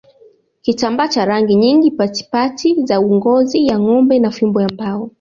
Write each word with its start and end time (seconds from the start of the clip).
Kitambaa 0.61 1.07
cha 1.07 1.25
rangi 1.25 1.55
nyingi 1.55 1.91
patipati 1.91 2.75
za 2.85 3.01
ngozi 3.01 3.67
ya 3.67 3.79
ngombe 3.79 4.19
na 4.19 4.31
fimbo 4.31 4.61
ya 4.61 4.67
mbao 4.67 5.09